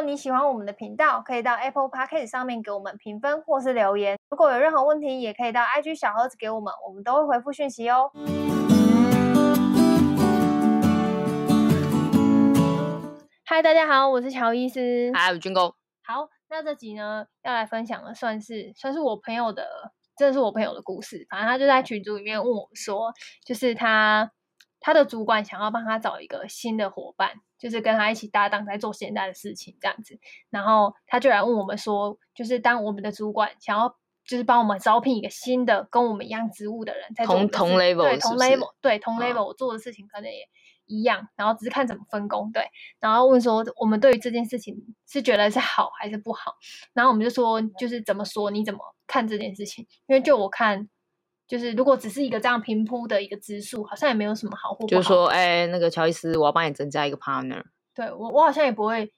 [0.00, 4.18] 果你喜欢我们的频道，可以到 Apple Podcast 上面给我们评分或是留言。
[4.30, 8.10] 如果有任何问题，也可以到 IG 小盒子给我们，我们都会回复讯息哦。
[13.44, 15.10] 嗨，大家好，我是乔伊斯。
[15.12, 15.74] 嗨，我是军哥。
[16.02, 19.66] 好，那这集呢，要来分享的算是算是我朋友的，
[20.16, 21.26] 真的是我朋友的故事。
[21.28, 23.12] 反正他就在群组里面问我说，
[23.44, 24.30] 就是他
[24.80, 30.18] 他的主管想要帮他找一个新的伙伴，就是跟他一起搭档在做现在的事情这样子。
[30.48, 40.48] 然后他就来问我们说，就是当我们的主管想要就是帮我们招聘一个新的跟我们一样职务的人，在做同同 level 对同 level 对同 level 我做的事情可能也。
[40.92, 44.74] 一样，然后只是看怎么分工，对，然后问说我们对于这件事情
[45.06, 46.56] 是觉得是好还是不好，
[46.92, 49.86] 然后我们就说就是怎么说，你怎么看这件事情？
[50.08, 50.88] 因为就我看，
[51.50, 54.86] 就是如果只是一个这样平铺的一个支数，好像也没有什么好或不好。
[54.86, 57.64] 就是说，哎，那个乔伊斯，我要帮你增加一个 partner。
[57.92, 59.12] 对我，我好像也不会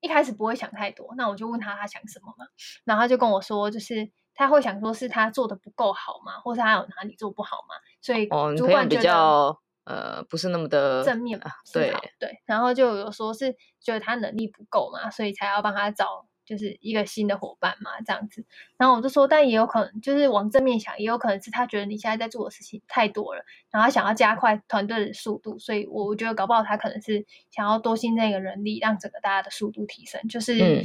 [0.00, 2.44] 一开始不会想太多，那我就问他他想什么嘛，
[2.84, 8.26] 然后他就跟我说，就是他会想说是他做的不够好嘛，或是他有哪里做不好嘛，所以
[8.56, 9.14] 主管觉得。
[9.14, 11.50] 哦呃，不是那么的正面嘛？
[11.72, 18.44] 对对，然后就有说是觉得他能力不够嘛，所以才要帮他找就是一个新的伙伴嘛，这样子。
[18.78, 30.20] 然后我就说，但也有可能就是往正面想，也有可能是他觉得你现在在做的事情太多了，然后他想要加快团队的速度，所以我觉得搞不好他可能是想要多新增一个人力，让整个大家的速度提升。
[30.28, 30.84] 就是、嗯、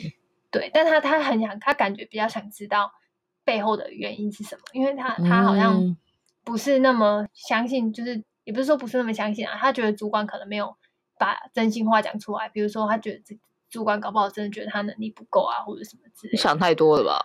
[0.52, 2.91] 对，但他他很想，他感觉比较想知道
[3.45, 5.95] 背后的原因是什么，因为他他好像
[6.44, 8.23] 不是那么相信，就是。
[8.45, 10.75] 也不是说不是那么相信啊，他觉得主管可能没有
[11.17, 13.38] 把真心话讲出来，比如说他觉得
[13.73, 16.38] 主管搞不好真的觉得他能力不够啊，或者什么之类的。
[16.38, 17.19] 你想太多了吧？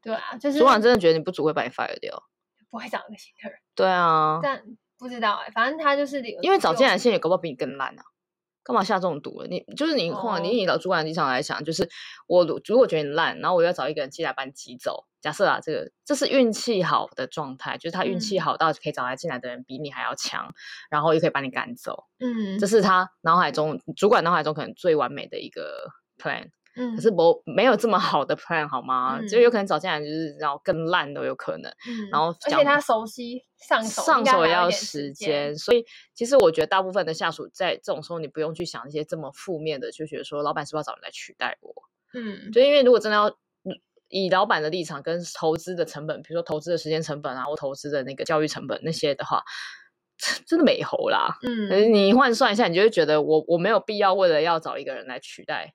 [0.00, 2.22] 对啊，就是主管真的觉得你不足会把你 fire 掉，
[2.70, 3.58] 不会找一个新的人。
[3.74, 4.62] 对啊，但
[4.96, 8.02] 不知道哎、欸，反正他就是因为找进来的也搞不好比你更烂啊。
[8.68, 9.46] 干嘛下这种毒了？
[9.46, 11.88] 你就是你，换你以老主管的立场来想，就是
[12.26, 15.06] 我如果觉得你烂，然后我要找一个人进来把你挤走。
[15.22, 20.54] 假设啊，这个这是运气好的状态，就是他运气好到可以找来进来的人比你还要强，嗯、
[20.90, 22.04] 然后又可以把你赶走。
[22.20, 25.88] 嗯，这是他脑海中主管脑海中可能最完美的一个
[26.18, 26.50] plan。
[26.78, 29.20] 嗯，可是我没有这么好的 plan 好吗？
[29.28, 31.70] 就、嗯、有可能找进来就是然后更烂都有可能。
[31.86, 35.84] 嗯，然后而且他熟悉上手，上手也要时间，所以
[36.14, 41.74] 其实我觉得大部分的下属在这种时候，你不用去想一些这么负面的，就觉得说老板是不是要找人来取代我？
[42.14, 43.36] 嗯，就因为如果真的要
[44.08, 49.42] 以老板的立场跟投资的成本，比如说投资的时间成本啊，或投资的那个教育成本那些的话，
[50.46, 51.36] 真的没猴啦。
[51.42, 55.74] 嗯，你换算一下，你就会觉得我我没有必要为了要找一个人来取代。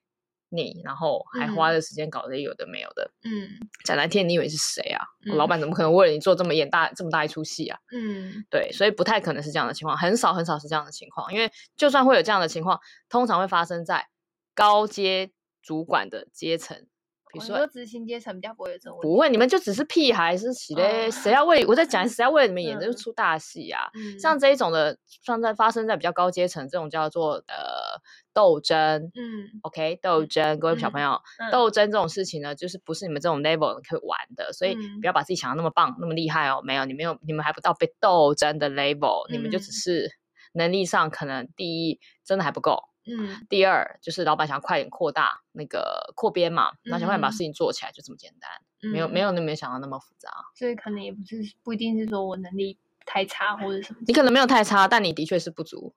[0.54, 3.48] 你然后还花了时间搞这有的没有的，嗯，
[3.84, 5.04] 讲难听，你以为是谁啊？
[5.26, 7.78] 嗯、老板怎么可能为了你做这么演大这么大一出戏啊？
[7.92, 12.78] 嗯，对，所以不太可能是这样的情况，很少很少是这样的情况，因为就算会有这样的情况，
[13.08, 14.06] 通常会发生在
[14.54, 15.30] 高阶
[15.62, 16.86] 主管的阶层。
[17.34, 21.10] 比如说执行阶层比较不会有这种，不会，你们就只是屁孩是谁嘞？
[21.10, 23.90] 谁要为我在讲谁要为了你们演，这就出大戏啊！
[24.18, 24.96] 像这一种的，
[25.26, 28.00] 放在发生在比较高阶层，这种叫做呃
[28.32, 40.08] 斗争，嗯，OK，斗争，各位小朋友，斗争这种事情呢，就是不是你们这种 level 可以玩的，所以不要把自己想的那么棒，那么厉害哦，没有，你没有，你们还不到被斗争的 level，你们就只是
[40.52, 42.78] 能力上可能第一真的还不够。
[43.06, 48.50] 嗯，第二就是老板想要快点扩大那个扩编嘛，然后想快点把事情做起来，就这么简单，
[48.82, 55.94] 嗯、没有没有那么想到那么复杂，所以可能也不是不一定是说我能力太差或者什么，你可能没有太差，但你的确是不足。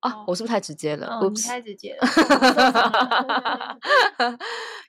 [0.00, 1.18] 啊，我是不是太直接了？
[1.20, 2.06] 我不太直接了，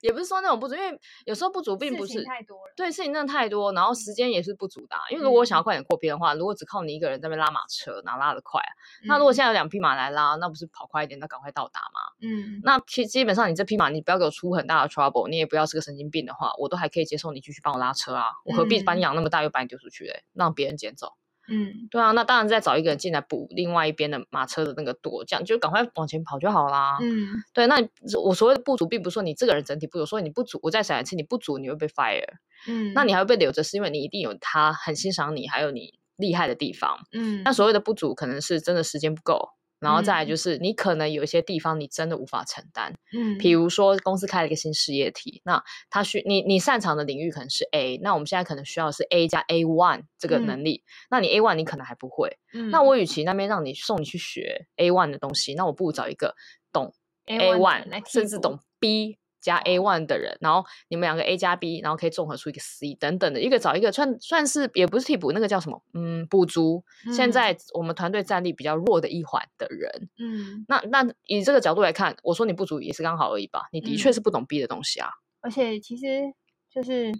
[0.01, 2.71] 也不是说那种不足，因为有时候不足并不是太多了。
[2.75, 4.95] 对，事情真的太多，然后时间也是不足的。
[5.09, 8.69] 因为如果我想要快点过边的话，如果只靠你一个人在那边拉马车，哪拉得快啊？
[9.07, 12.13] 那如果现在有两匹马来拉，那不是跑快一点，那赶快到达吗？
[12.21, 18.27] 嗯，那其基本上你这匹马，你不要给我出很大的 trouble，你也不要是个神经病的话，我都还可以接受你继续帮我拉车啊。
[18.45, 20.23] 我何必把你养那么大又把你丢出去嘞？
[20.33, 21.13] 让别人捡走。
[21.49, 26.97] 嗯，对啊，那当然再找一个人进来补另外一边的马车的那个舵，这样就赶快往前跑就好啦。
[27.01, 27.77] 嗯，对，那
[28.23, 32.23] 我所谓的不足，并不是说你这个人整体不足，所以你不足，我再想一次，你不足你会被 fire。
[32.67, 36.99] 嗯，那你还会被留着，是因为你一定有他很欣赏你，还有你厉害的地方。
[37.13, 39.49] 嗯，那所谓的不足，可能是真的时间不够。
[39.79, 56.35] 然后再来就是，你可能有一些地方你真的无法承担，嗯，比如说公司开了一个新事业体，那他需你你擅长的领域可能是 A，那我们现在可能需要的是 A 加 A one 这个能力，嗯、那你 A one 你可能还不会，嗯，那我与其那边让你送你去学 A one 的东西，那我不如找一个
[56.73, 56.93] 懂
[57.27, 65.81] A one 甚至懂 B 加 A one 的人，然后你们两个 A 加 B，然后可以综合出一个 C 等等的一个找一个算算是也不是替补，那个叫什么？
[65.93, 66.83] 嗯，补足
[67.13, 70.09] 现在我们团队战力比较弱的一环的人。
[70.19, 73.67] 嗯，那那以这个角度来看，我说你不足也是刚好而已吧？
[73.71, 75.09] 你的确是不懂 B 的东西啊。
[75.41, 76.33] 而且其实
[76.69, 77.13] 就是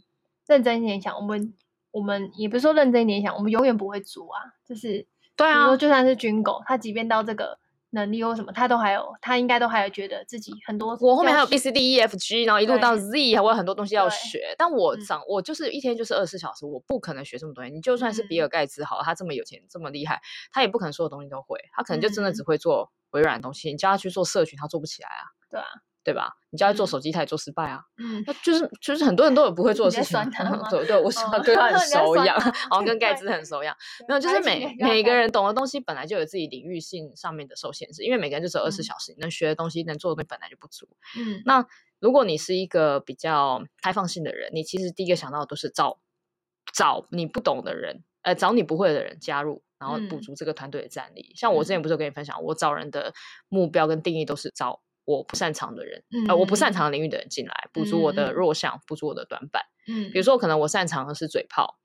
[0.48, 1.54] 认真一点想，我们
[1.92, 4.42] 我们也不是说认真一点想，我们永远不会足啊。
[4.68, 7.57] 就是对啊，就算是军狗，他即便到这个。
[7.91, 10.97] 能力或什么，他都还有，他应该都还有觉得自己很多。
[11.01, 14.53] 我后面还有 B C D E F G，然后一路到 Z，我有很多东西要学。
[14.57, 17.75] 但我长，我就是一天就是二十四小时，我不可能学这么多东西。
[17.75, 20.21] 你就算是比尔盖茨好，他这么有钱，这么厉害，
[20.51, 21.59] 他也不可能所有东西都会。
[21.74, 23.71] 他可能就真的只会做微软的东西。
[23.71, 25.24] 你叫他去做社群，他做不起来啊。
[25.50, 25.65] 对啊。
[26.09, 26.33] 对吧？
[26.50, 27.83] 你叫他做手机，他也做失败啊。
[27.97, 30.19] 嗯，那就是就是很多人都有不会做的事情。
[30.71, 31.11] 对对，我
[31.44, 32.39] 对他很熟一样，
[32.71, 33.75] 好像跟盖茨很熟一样。
[34.07, 40.89] 没有，就是每每个人懂的东西本来就有自己领域性上面的受限制，因为每个人就只有二十四小时，能学的东西、能做的东西本来就不足。
[41.19, 41.63] 嗯，那
[42.00, 46.00] 如果你是一个比较开放性的人，你其实第一个想到的都是找
[46.73, 51.31] 找你不懂的人，呃，找你不会的人加入，然后补足这个团队的战力。
[51.35, 53.13] 像我之前不是有跟你分享，我找人的
[53.50, 54.81] 目标跟定义都是找。
[55.09, 59.63] 我不擅长的人，嗯、呃，我不擅长的领域的人进来，补足我的弱项，补、嗯、足我的短板。
[59.88, 61.79] 嗯，比如说，可能我擅长的是嘴炮，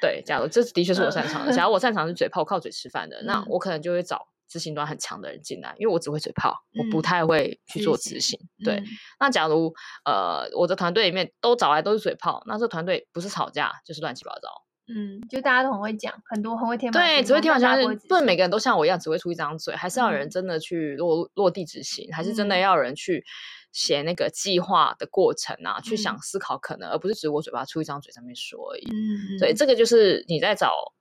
[0.00, 1.52] 对，假如这的确是我擅长的。
[1.52, 8.40] 假如我擅长的是嘴炮，靠嘴吃饭的，嗯、那我可能就会找执行端很强的人进来，因为我只会嘴炮，嗯、我不太会去做执行。
[8.60, 8.82] 嗯、对，
[9.20, 9.74] 那假如
[10.06, 14.48] 呃，我的团队里面都找来都是嘴炮，那这团队不是吵架就是乱七八糟。
[14.86, 23.24] 嗯，就大家都很会讲，很多很会天马对，只会天马行空，不能每个人都像我一样只会出一张嘴，还是要有人真的去落落地执行，还是真的要有人去
[23.72, 28.86] 写那个计划的过程啊，去想思考可能，而不是只我嘴巴出一张嘴上面说而已。
[28.90, 30.92] 嗯，所以这个就是你在找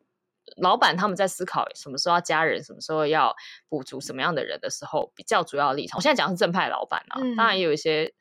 [0.56, 3.36] 老板，他们在思考什么时候要加人，什么时候要
[3.68, 5.98] 补足什么样的人的时候，比较主要的立场。
[5.98, 8.14] 我现在讲的是正派老板啊，当然也有一些。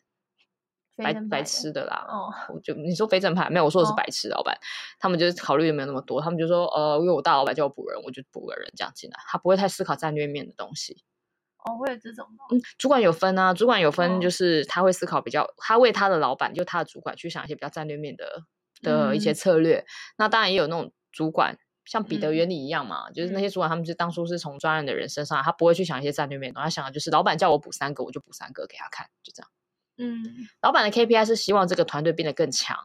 [0.96, 4.58] 白白痴的啦，哦，我就你说非正派没有，我说的是白痴老板，哦、
[4.98, 11.02] 他们就是考虑的没有那么多，他们就说呃，因为我大老板叫我补人，我就补个人这样进来，他不会太思考战略面的东西。
[11.64, 18.42] 哦，会有这种嗯，主管有分啊，主管有分，就是他会思考比较，哦、他为他的老板，就他的主管去想一些比较战略面的
[18.82, 19.78] 的一些策略。
[19.78, 19.86] 嗯、
[20.18, 29.48] 那当然也有那种主管，像彼得原理一样嘛，嗯、就是那些主管他们就当初是从专案的人身上，他不会去想一些战略面的，他想的就是老板叫我补三个，我就补三个给他看，就这样。
[29.98, 30.22] 嗯，
[30.60, 32.76] 老板的 KPI 是希望这个团队变得更强，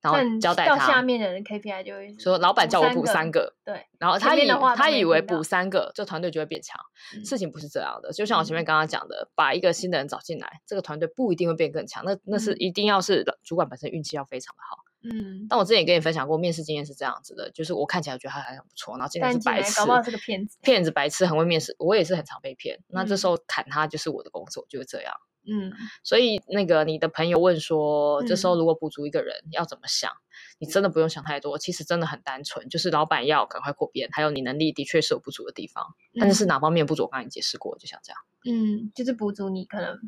[0.00, 6.80] 然后交代他下面的人 KPI 就会说，老板叫我补三个，对，然后他以他以为补三个，这团队就会变强，
[7.24, 8.12] 事情不是这样的。
[8.12, 14.78] 就像我前面刚刚讲的，把一个新的人找进来，这个团队不一定会变更强，那那是一定要是主管本身运气要非常的好。
[15.04, 22.78] 嗯，但我之前也跟你分享过，面试经验是这样子的，就是我看起来觉得他还很不错，然后进来是白痴，搞不好是个骗子，骗子白痴，很会面试，我也是很常被骗。
[22.88, 25.12] 那这时候砍他就是我的工作，就是这样。
[25.44, 25.72] 嗯，
[26.04, 30.10] 所以那个你的朋友问说，这时候如果补足一个人要怎么想？
[30.58, 35.84] 你真的不用想太多，其实真的很单纯，就是老板要赶快扩编，还有你能力的确是有不足的地方，
[36.20, 37.02] 但是是哪方面不足？
[37.02, 38.20] 我刚才解释过，就像这样。
[38.44, 39.98] 嗯，就是补足你可能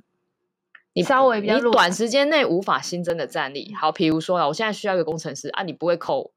[0.92, 3.74] 你稍微比较你短时间内无法新增的战力。
[3.74, 6.32] 好，比如说啊，我现在需要一个工程师啊，你不会扣，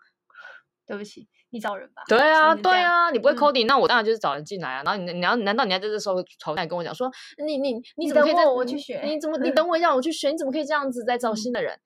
[0.87, 1.27] 对不起。
[1.49, 2.03] 你找人吧。
[2.07, 4.83] 对啊，对啊，你不会 coding，那我当然就是找人进来啊。
[4.83, 7.11] 然后你你要难道你要在这时候吵来跟我讲说，
[7.45, 9.01] 你你你怎么可以在我去学？
[9.03, 10.29] 你怎么你等我一下我去学？
[10.29, 11.79] 你怎么可以这样子再招新的人？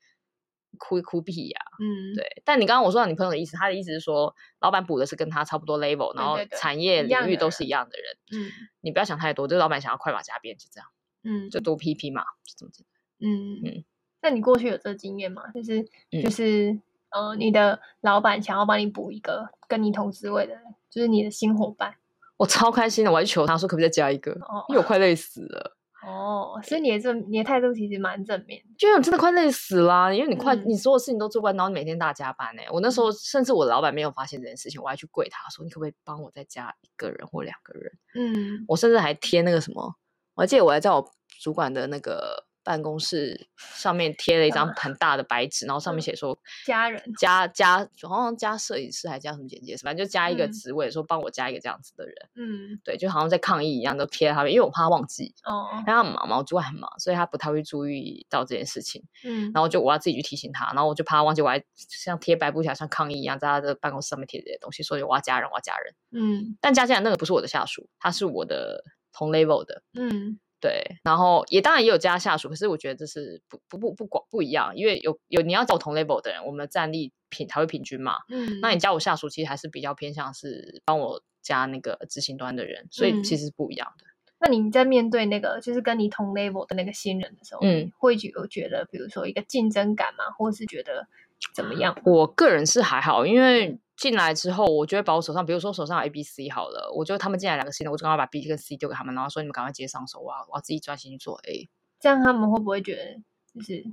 [0.79, 1.59] 哭一哭屁呀！
[1.79, 2.41] 嗯，对。
[2.43, 8.41] 但你刚刚我说到你朋友的意思，他的意思是说，老板补的是跟他差不多 level，然后产业领域都是一样的人。
[8.41, 8.49] 嗯，
[8.79, 10.87] 你不要想太多，就是老板想要快马加鞭，就这样。
[11.23, 13.29] 嗯，就多批批嘛，就这么简单。
[13.29, 13.83] 嗯嗯。
[14.21, 15.43] 那你过去有这个经验吗？
[15.53, 15.85] 就是
[16.23, 16.79] 就是。
[17.11, 21.93] 呃，你的老板想要帮你补一个跟你同职位的人，就是你的新伙伴，
[22.37, 25.77] 我超开心的，我还求他说可不可以再加一个，哦、因为我快累死了。
[26.03, 32.61] 哦，所以你的这你的态度其实蛮正面，就我真的快累死啦，因为你快，嗯、你所有事情都做不完，然后你每天大加班呢。
[32.71, 37.91] 我那时候甚至我的老板没有发现这件事情，我还去跪他说，你可不可以帮我再加一个人或两个人？
[38.15, 39.95] 嗯，我甚至还贴那个什么，
[40.33, 41.05] 我还记得我还在我
[41.41, 42.45] 主管的那个。
[42.63, 52.15] 办公室上面贴了一张很大的白纸，然后上面写说加人加加，好像加摄影师还加什么简介，反正就加一个职位，说帮我加一个这样子的人。
[52.35, 55.33] 嗯，对，就好像在抗议一样，都贴在他们，因为我怕他忘记。
[55.43, 59.03] 哦，他很忙嘛，我主管很忙，所以他不太会注意到这件事情。
[59.23, 65.95] 嗯，然后就我要自己去提醒他，然后我就怕他忘记，我还像贴白布条，像抗议一样，在他的办公室上面贴这些东西，所以我要加人，我要加人。
[66.11, 69.81] 嗯，但加进来那个不是我的下属，他是我的同 level 的。
[69.93, 70.39] 嗯。
[70.61, 78.17] 对，然后也当然也有加下属，可是我觉得这是不不不不广不一样，因为有有你要找同 level 的人，我们的战力平才会平均嘛。
[78.29, 84.05] 嗯，那你加我下属，其实还是比较偏向是帮我加那个执行端的人，所以其实是不一样的。
[84.39, 90.31] 那你在面对那个就是跟你同 level 的那个新人的时候，嗯，会有觉得比如说一个竞争感嘛？
[90.37, 91.07] 或是觉得
[91.53, 91.99] 怎么样？
[92.05, 101.69] 我个人是还好，因为进来之后，我就会把我手上，比如说手上有 A、B、C 好了，我就他们进来两个新的，我就赶快把 B 跟 C 丢给他们，然后说你们赶快接上手，我要我要自己专心去做 A。
[101.99, 103.21] 这样他们会不会觉得
[103.53, 103.85] 就是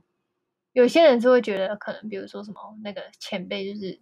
[0.73, 4.01] 有些人是会觉得可能比如说什么那个前辈就是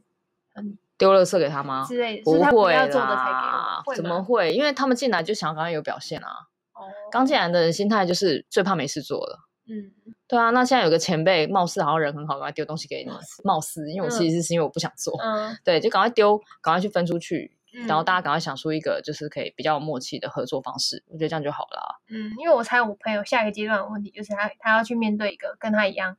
[0.54, 0.78] 很。
[0.98, 1.84] 丢了色给他吗？
[1.86, 4.50] 之类的，不会啦，怎么会？
[4.54, 6.30] 因为他们进来就想要赶快有表现啊。
[6.72, 9.45] 哦，刚进来的人心态就是最怕没事做了。
[9.68, 9.92] 嗯，
[10.28, 10.50] 对啊。
[10.50, 13.10] 那现在有个前辈，貌似好像人很好，赶快丢东西给你。
[13.44, 15.18] 貌似，因为我其实是因为我不想做。
[15.20, 17.56] 嗯， 对，就赶快丢，赶快去分出去，
[17.86, 21.02] 然后大家赶快想出一个就是可以比较有默契的合作方式。
[21.08, 22.00] 我觉得这样就好了。
[22.08, 26.16] 嗯，因为我猜我朋友下一个阶段的问题就是他他要去面对一个跟他一样。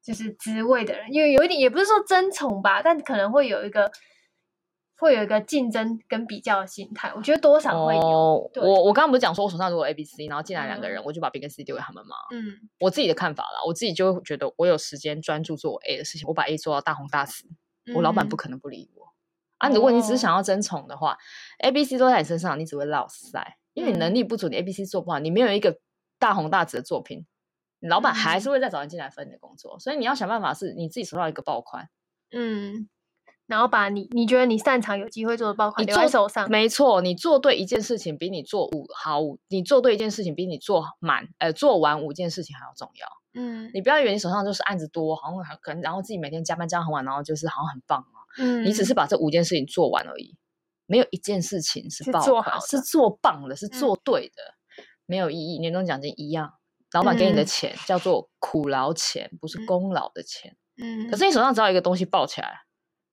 [0.00, 3.90] 就是职位的人，因为有一点也不是说争宠吧，但可能会有一个
[4.98, 7.12] 会有一个竞争跟比较的心态。
[7.14, 8.00] 我觉得多少会有。
[8.00, 12.16] 我我刚刚不是讲说，我手上如果 A、B、C，然后进来两个人，嗯、我就把 B 跟 C 丢给他们吗？
[12.32, 17.46] 嗯，我自己的看法啦，我自己就会觉得我有时间专注做我 A 的事情，我把 A 做到大红大紫，
[17.86, 19.14] 嗯、我老板不可能不理我。
[19.58, 21.18] 啊，如果你只是想要争宠的话、哦、
[21.60, 25.78] ，A、B、C 都在你身上，你只会落赛，因为你能力不足，你 A、B、C 做不好，你没有一个
[26.18, 27.26] 大红大紫的作品。
[27.80, 31.88] 老板还是会再找人进来分你的工作，嗯、所以你要想办法是你自己手上一个爆款，
[32.32, 32.88] 嗯，
[33.48, 36.48] 然后把你你觉得你擅长有机会做的爆款你留在手上。
[36.48, 43.08] 没错，你做对一件事情比你做五好五，你做对一件事情比你做满呃做完五件事情还要重要。
[43.34, 48.22] 嗯，你不要以为你手上就是案子多，好像可能然后自己每天加班加很晚，然后就是好像很棒啊。
[48.38, 50.36] 嗯，你只是把这五件事情做完而已，
[50.86, 54.42] 没有一件事情是爆款，是做，棒的，是做对的，
[54.76, 55.58] 嗯、没有意义。
[55.58, 56.54] 年终奖金一样。
[56.92, 60.56] 老板给你的钱叫做苦劳钱，不是功劳的钱。
[60.82, 62.62] 嗯，可是你手上只要一个东西爆起来，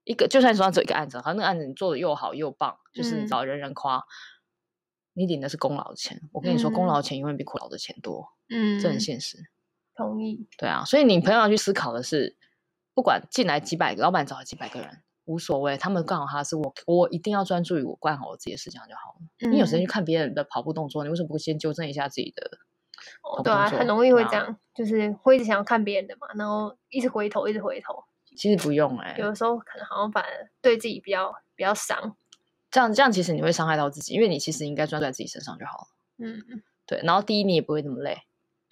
[0.05, 4.01] 一个就算你手上只有一个案子，好像那个案子你做的又好又棒，就是你找人人夸，
[5.13, 6.21] 你领的是功劳的钱。
[6.31, 8.29] 我跟你说，功劳的钱永远比苦劳的钱多。
[8.49, 9.37] 嗯，这很现实。
[9.95, 10.47] 同意。
[10.57, 12.37] 对啊，所以你朋友要去思考的是，
[12.93, 19.49] 不管进来几百个，老板找了几百个人，无所谓，他们干好他的事，我我一定要专注于我干好我自己的事情就好了。
[19.51, 22.59] 你有时间去看别人的跑步动作，你为什么不先纠正一下自己的？
[23.23, 28.03] 哦，对啊，很容易会这样，就是会一直想要看别人的嘛，然后一直回头，一直回头。
[28.35, 32.15] 其实不用哎，有的时候可能好像反而对自己比较比较伤。
[32.69, 35.87] 这样这样其实你会伤害到自己，因为你其实应该专注在自己身上就好了。
[36.17, 36.99] 嗯嗯，对。
[37.03, 38.17] 然后第一，你也不会那么累。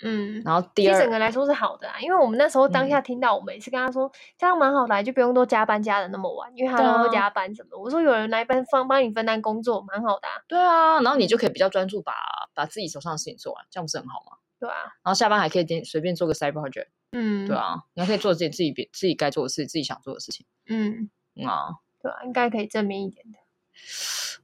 [0.01, 0.41] 嗯。
[0.43, 7.77] 然后第二，整个来说是好的啊，因为我们那时候当下听到，我们也是跟他说这样蛮好的，就不用都加班加的那么晚，因为他都会加班什么的。
[7.77, 10.41] 我说有人来帮帮帮你分担工作，蛮好的啊。
[10.47, 12.13] 对啊，然后你就可以比较专注把
[12.53, 14.37] 把自己手上的事情做完，这样不是很好吗？
[14.59, 21.09] 对啊，然后下班还可以点随便做个 side project，嗯，对啊，你还可以做自己自己别自己该做的事，自己想做的事情，嗯
[21.47, 21.69] 啊，
[22.01, 23.37] 对啊，应该可以正面一点的。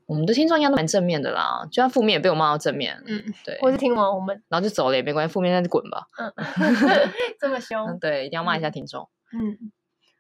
[0.05, 3.59] 我们的听众应该都蛮正面的啦，就算负面也被我骂到正面，嗯，对。
[3.61, 6.07] 或是听完我们，然后就走了也没关系，负面那就滚吧。
[6.17, 6.33] 嗯，
[7.39, 9.07] 这么凶，对，一定要骂一下听众。
[9.33, 9.71] 嗯，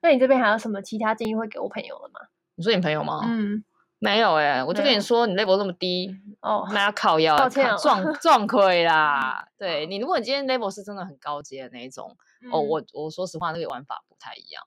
[0.01, 2.19] 那你这边还有什么其他建议会给我朋友的吗？
[2.55, 3.21] 你说你朋友吗？
[3.25, 3.63] 嗯。
[3.99, 6.09] 没有哎、欸，我就跟你说，你 level 那么低
[6.41, 7.37] 哦，那要靠腰，
[7.77, 9.45] 撞 撞亏啦。
[9.57, 14.63] 对你，如果你今天 level 是真的很高阶的那一种，嗯、哦，我我说实话，那个玩法不太一样。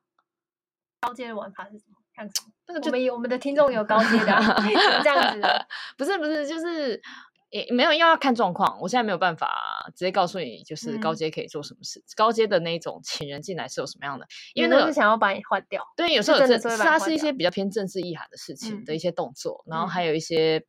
[1.00, 1.96] 高阶的玩法是什么？
[2.14, 2.52] 看什么？
[2.68, 4.56] 那个就我们有我们的听众有高阶的、啊，
[5.02, 5.66] 这样子的。
[5.96, 7.00] 不是不是，就是。
[7.52, 8.80] 也没有，又要看状况。
[8.80, 9.48] 我现在没有办法
[9.94, 12.00] 直接告诉你，就是高阶可以做什么事。
[12.00, 14.26] 嗯、高阶的那种请人进来是有什么样的？
[14.54, 15.84] 因为那个是想要把你换掉。
[15.94, 20.64] 对，有时候有是它是一些比较偏政治意涵的事情的一些动作，嗯、然后还有一些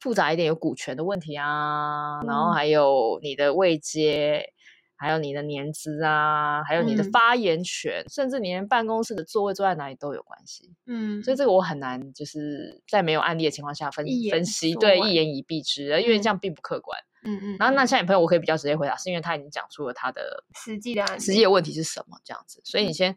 [0.00, 4.50] 复杂一点有股权的问题啊，嗯、然后还有你的位阶。
[4.96, 10.72] 还有你的年资啊，还有你的发言权，嗯、甚至你连办公室的座位坐在哪里都有关系。
[10.86, 16.98] 嗯，所以这个我很难就是在没有案例的情况下分分析，对，一言以蔽之，因为这样并不客观。
[17.24, 17.56] 嗯嗯。
[17.58, 23.12] 然后那像你朋友，我可以比较直接回答，是因为他已经讲出了他的实际的实际的问题是什么这样子，所以你先、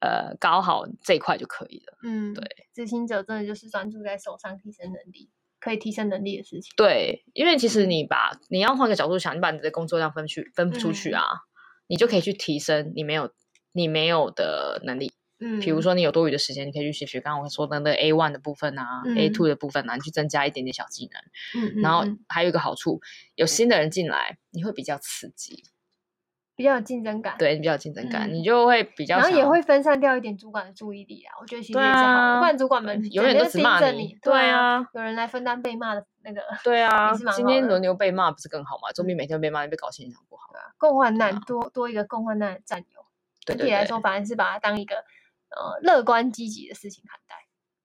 [0.00, 1.98] 嗯、呃搞好这一块就可以了。
[2.02, 5.30] 嗯，对，执行者真的就是专注在手上提升能力。
[5.62, 6.72] 可以提升能力的事情。
[6.76, 11.38] 对，因为其实你把你要换个角度想，你把你的工作量分去分出去啊，嗯、
[11.86, 13.30] 你就可以去提升你没有
[13.72, 15.12] 你没有的能力。
[15.38, 21.62] 嗯，比如说你有多余的时间，你可以去学学刚刚我说的那个 A one 的部分啊、嗯、A two 的部分啊，你去增加一点点小技能。
[21.62, 23.00] 嗯，然后还有一个好处，
[23.34, 25.64] 有新的人进来，你会比较刺激。
[26.54, 31.34] 比较有竞争感，对，你比较有竞争感，嗯、你就会比较，然后也会分散掉一点主管的注意力啊。
[31.40, 34.16] 我觉得其实也是好，啊、不然主管们永远都只骂你。
[34.22, 36.42] 对啊，有人来分担被骂的那个。
[36.62, 38.92] 对啊，今天轮流被骂不是更好吗？
[38.94, 40.52] 总比每天被骂，你被搞心情不好。
[40.52, 43.04] 对啊，共患难，多多一个共患难的战友。
[43.46, 47.34] 整体来说，反而是把它当一个呃乐观积极的事情看待。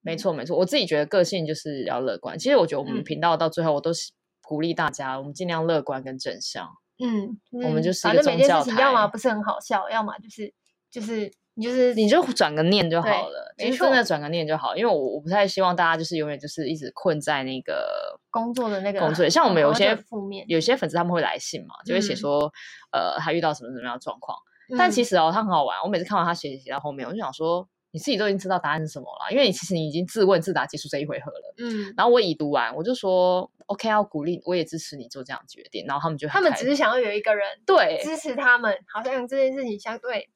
[0.01, 2.37] 没错没错，我自己觉得个性就是要乐观。
[2.37, 4.11] 其实我觉得我们频道到最后，我都是。
[4.39, 6.69] 鼓励大家，我们尽量乐观跟正向。
[6.99, 10.53] 嗯，我们就是反正每件事情要么不是很好笑，要么就是
[10.89, 14.75] 就是你就是你就转个念就好了，没错，真的转个念就好。
[14.75, 19.27] 因为我我不太希望大家就是永远就是一直困在那个工作的那个工作。
[19.29, 22.51] 像我们有些负面，有些粉丝他们会来信嘛，就会写说，
[22.91, 24.37] 嗯、呃，他遇到什么什么样的状况。
[24.69, 25.79] 嗯、但其实哦，他很好玩。
[25.81, 31.55] 我每次看完他写写到后面，我就想说，你自己都已经知道答案是什么了，因为你其实你已经自问自答结束这一回合了。
[31.57, 31.93] 嗯。
[31.97, 33.51] 然后我已读完，我就说。
[33.67, 35.85] OK，要鼓励，我也支持你做这样决定。
[35.85, 40.29] 然后他们就他们只是想要有一个人对支持他们，好像这件事情相对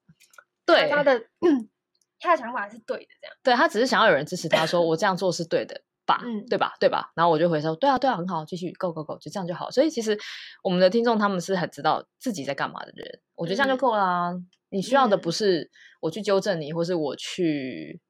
[0.66, 1.18] 对他的
[2.20, 3.38] 他的想法是对的，这样。
[3.42, 6.20] 对，他只是想要有人支持他，说我这样做是对的吧？
[6.26, 6.74] 嗯，对吧？
[6.78, 7.14] 对吧？
[7.16, 9.72] 然后我就回说，对啊，对啊，很好，继续，Go Go Go，就这样就好。
[9.72, 10.20] 所以其实
[10.62, 14.32] 我们的听众他们是很知道自己在干嘛的人，我觉得这样就够啦。
[14.32, 18.02] 嗯、你需要的不是我去纠正你，或是我去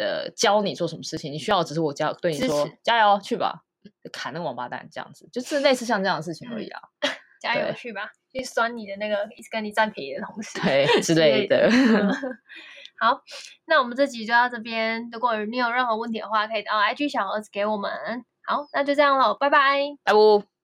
[0.00, 3.64] 呃教你做什么事情，你需要的只是我教对你说加油去吧。
[4.12, 6.80] 砍那个王八蛋，这样子就是类似像这样的事情而已啊！
[7.40, 11.70] 加油去吧，去酸你的那个一直跟你占便宜的同事， 对之类的。
[13.00, 13.22] 好，
[13.66, 15.08] 那我们这集就到这边。
[15.12, 17.90] 如果你有任何问题的话，可以到 IG 小盒子给我们。
[18.44, 20.57] 好，那就这样喽，拜拜，拜拜。